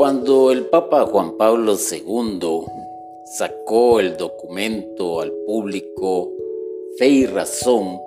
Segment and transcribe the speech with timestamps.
[0.00, 2.64] Cuando el Papa Juan Pablo II
[3.36, 6.32] sacó el documento al público
[6.96, 8.00] Fe y Razón,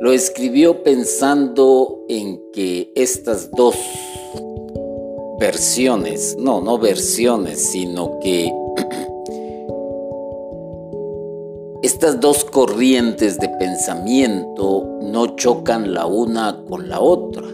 [0.00, 3.76] lo escribió pensando en que estas dos
[5.38, 8.52] versiones, no, no versiones, sino que
[11.84, 17.46] estas dos corrientes de pensamiento no chocan la una con la otra.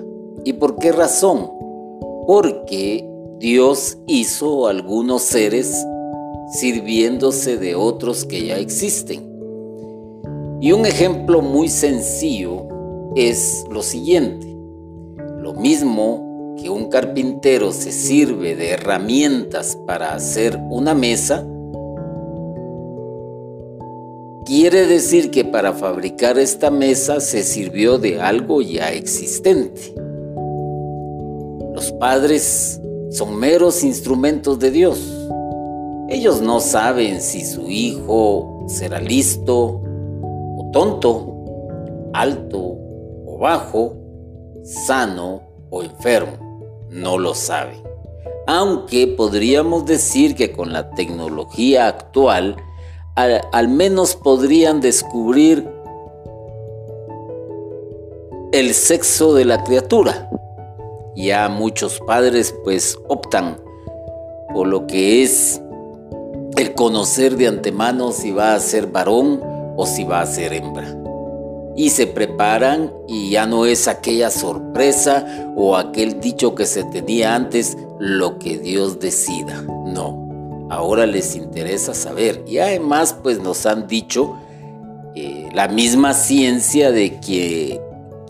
[0.44, 1.50] ¿Y por qué razón?
[2.26, 5.84] Porque Dios hizo algunos seres
[6.52, 9.34] sirviéndose de otros que ya existen.
[10.60, 12.68] Y un ejemplo muy sencillo
[13.16, 14.46] es lo siguiente.
[15.40, 21.46] Lo mismo que un carpintero se sirve de herramientas para hacer una mesa,
[24.46, 29.94] quiere decir que para fabricar esta mesa se sirvió de algo ya existente.
[31.74, 32.80] Los padres
[33.14, 34.98] son meros instrumentos de Dios.
[36.08, 39.80] Ellos no saben si su hijo será listo
[40.20, 43.94] o tonto, alto o bajo,
[44.64, 46.32] sano o enfermo.
[46.90, 47.80] No lo saben.
[48.48, 52.56] Aunque podríamos decir que con la tecnología actual,
[53.14, 55.70] al, al menos podrían descubrir
[58.50, 60.28] el sexo de la criatura
[61.16, 63.56] ya muchos padres pues optan
[64.52, 65.60] por lo que es
[66.56, 69.40] el conocer de antemano si va a ser varón
[69.76, 70.96] o si va a ser hembra.
[71.76, 77.34] Y se preparan y ya no es aquella sorpresa o aquel dicho que se tenía
[77.34, 79.62] antes, lo que Dios decida.
[79.62, 82.44] No, ahora les interesa saber.
[82.46, 84.36] Y además pues nos han dicho
[85.16, 87.80] eh, la misma ciencia de que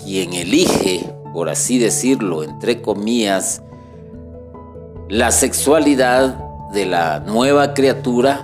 [0.03, 3.61] quien elige por así decirlo, entre comillas,
[5.09, 6.39] la sexualidad
[6.73, 8.41] de la nueva criatura,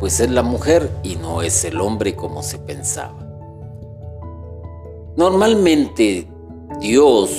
[0.00, 3.14] pues es la mujer y no es el hombre como se pensaba.
[5.16, 6.26] Normalmente
[6.80, 7.30] Dios,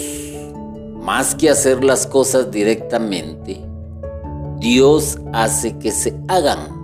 [0.99, 3.59] más que hacer las cosas directamente,
[4.59, 6.79] Dios hace que se hagan.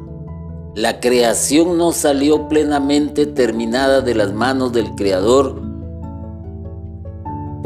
[0.74, 5.67] La creación no salió plenamente terminada de las manos del Creador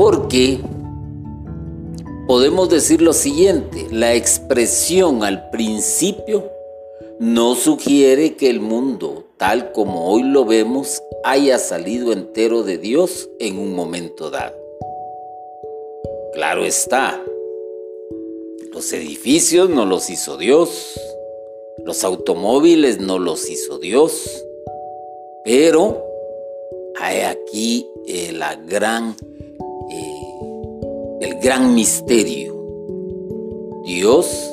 [0.02, 0.58] porque
[2.26, 6.52] podemos decir lo siguiente, la expresión al principio
[7.20, 13.30] no sugiere que el mundo, tal como hoy lo vemos, haya salido entero de Dios
[13.38, 14.58] en un momento dado.
[16.34, 17.24] Claro está,
[18.72, 21.00] los edificios no los hizo Dios,
[21.86, 24.44] los automóviles no los hizo Dios,
[25.46, 26.04] pero
[27.00, 29.16] hay aquí eh, la gran
[31.22, 32.56] el gran misterio.
[33.86, 34.50] Dios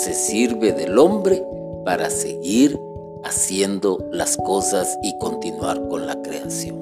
[0.00, 1.44] se sirve del hombre
[1.84, 2.78] para seguir
[3.24, 6.76] haciendo las cosas y continuar con la creación.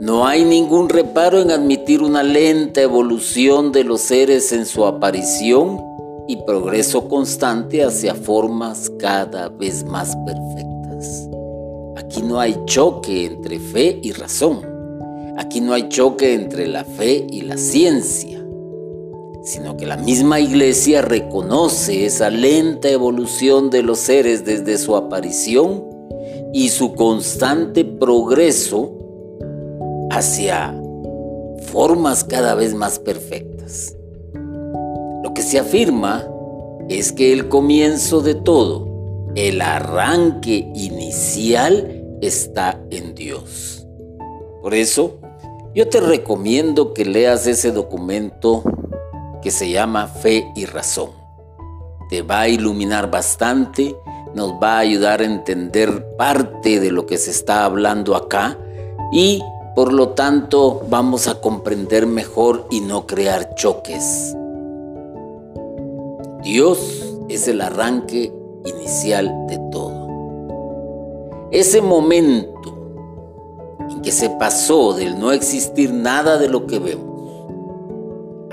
[0.00, 5.78] No hay ningún reparo en admitir una lenta evolución de los seres en su aparición
[6.26, 11.28] y progreso constante hacia formas cada vez más perfectas.
[11.96, 14.73] Aquí no hay choque entre fe y razón
[15.36, 18.44] Aquí no hay choque entre la fe y la ciencia,
[19.42, 25.84] sino que la misma iglesia reconoce esa lenta evolución de los seres desde su aparición
[26.52, 28.92] y su constante progreso
[30.10, 30.80] hacia
[31.72, 33.96] formas cada vez más perfectas.
[35.24, 36.24] Lo que se afirma
[36.88, 38.88] es que el comienzo de todo,
[39.34, 43.86] el arranque inicial, está en Dios.
[44.62, 45.18] Por eso,
[45.74, 48.62] yo te recomiendo que leas ese documento
[49.42, 51.10] que se llama Fe y Razón.
[52.08, 53.96] Te va a iluminar bastante,
[54.34, 58.56] nos va a ayudar a entender parte de lo que se está hablando acá
[59.12, 59.42] y
[59.74, 64.36] por lo tanto vamos a comprender mejor y no crear choques.
[66.44, 68.32] Dios es el arranque
[68.64, 70.04] inicial de todo.
[71.50, 72.53] Ese momento
[74.04, 77.14] que se pasó del no existir nada de lo que vemos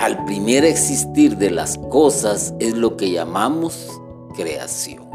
[0.02, 3.88] al primer existir de las cosas es lo que llamamos
[4.36, 5.08] creación.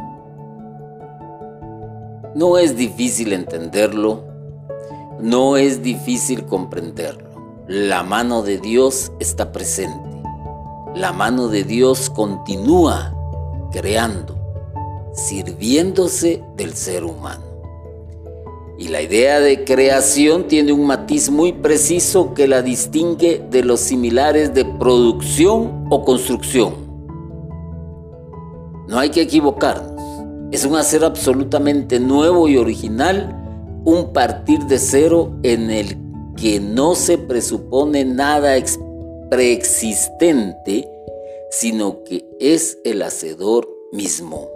[2.36, 4.22] No es difícil entenderlo,
[5.18, 7.30] no es difícil comprenderlo.
[7.66, 10.08] La mano de Dios está presente.
[10.94, 13.12] La mano de Dios continúa
[13.72, 14.38] creando,
[15.12, 17.55] sirviéndose del ser humano.
[18.78, 23.80] Y la idea de creación tiene un matiz muy preciso que la distingue de los
[23.80, 26.74] similares de producción o construcción.
[28.86, 29.96] No hay que equivocarnos.
[30.52, 33.34] Es un hacer absolutamente nuevo y original,
[33.84, 35.96] un partir de cero en el
[36.36, 38.56] que no se presupone nada
[39.30, 40.88] preexistente,
[41.50, 44.55] sino que es el hacedor mismo.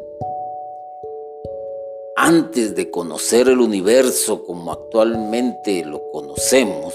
[2.32, 6.94] Antes de conocer el universo como actualmente lo conocemos,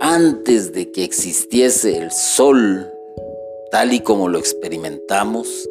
[0.00, 2.90] antes de que existiese el sol
[3.70, 5.68] tal y como lo experimentamos,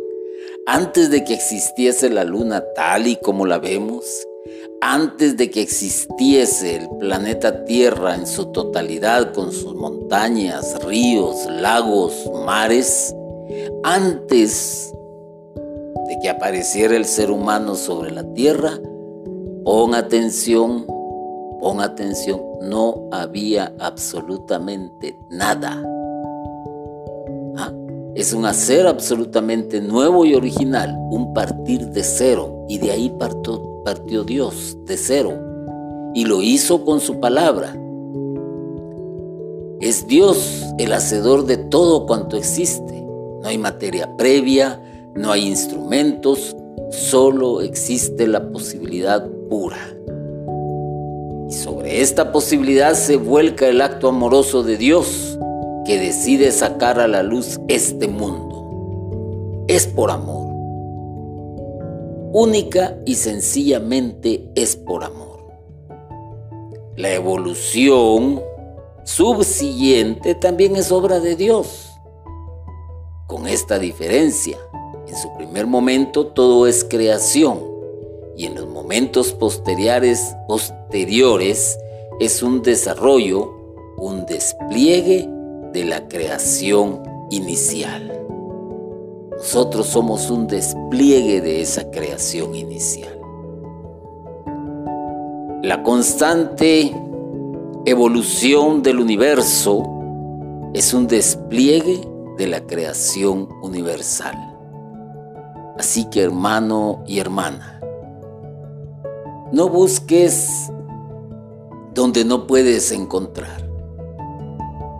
[0.66, 4.06] antes de que existiese la luna tal y como la vemos,
[4.80, 12.14] antes de que existiese el planeta Tierra en su totalidad con sus montañas, ríos, lagos,
[12.46, 13.14] mares,
[13.84, 14.94] antes
[16.22, 18.80] que apareciera el ser humano sobre la Tierra,
[19.64, 20.86] pon atención,
[21.60, 25.82] pon atención, no había absolutamente nada.
[28.18, 32.66] Es un hacer absolutamente nuevo y original, un partir de cero.
[32.68, 33.16] Y de ahí
[33.86, 35.34] partió Dios, de cero.
[36.16, 37.80] Y lo hizo con su palabra.
[39.80, 43.06] Es Dios el hacedor de todo cuanto existe.
[43.44, 44.82] No hay materia previa,
[45.18, 46.56] no hay instrumentos,
[46.92, 49.80] solo existe la posibilidad pura.
[51.50, 55.40] Y sobre esta posibilidad se vuelca el acto amoroso de Dios
[55.86, 59.66] que decide sacar a la luz este mundo.
[59.68, 60.48] Es por amor.
[62.34, 65.48] Única y sencillamente es por amor.
[66.96, 68.42] La evolución
[69.04, 71.90] subsiguiente también es obra de Dios.
[73.28, 74.58] Con esta diferencia,
[75.08, 77.60] en su primer momento todo es creación
[78.36, 81.78] y en los momentos posteriores, posteriores
[82.20, 83.52] es un desarrollo,
[83.98, 85.28] un despliegue
[85.74, 87.02] de la creación
[87.32, 88.14] inicial.
[89.32, 93.20] Nosotros somos un despliegue de esa creación inicial.
[95.64, 96.96] La constante
[97.86, 99.84] evolución del universo
[100.74, 102.02] es un despliegue
[102.38, 104.47] de la creación universal.
[105.80, 107.80] Así que hermano y hermana,
[109.52, 110.72] no busques
[111.94, 113.68] donde no puedes encontrar.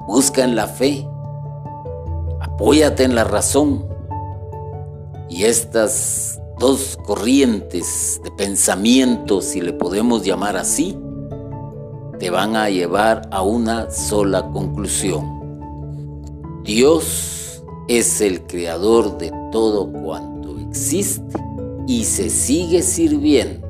[0.08, 1.08] Busca en la fe,
[2.40, 3.88] apóyate en la razón.
[5.30, 10.98] Y estas dos corrientes de pensamiento, si le podemos llamar así,
[12.20, 15.38] te van a llevar a una sola conclusión.
[16.64, 20.37] Dios es el creador de todo cuanto
[20.78, 21.40] existe
[21.88, 23.68] y se sigue sirviendo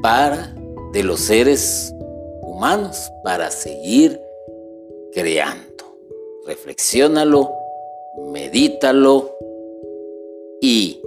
[0.00, 0.54] para
[0.94, 1.94] de los seres
[2.58, 4.18] manos para seguir
[5.12, 5.84] creando.
[6.46, 7.50] Reflexiónalo,
[8.32, 9.36] medítalo
[10.62, 11.02] y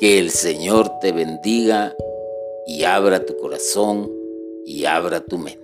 [0.00, 1.94] que el Señor te bendiga
[2.66, 4.10] y abra tu corazón
[4.64, 5.60] y abra tu mente.